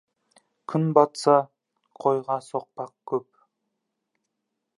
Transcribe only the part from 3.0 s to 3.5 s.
көп.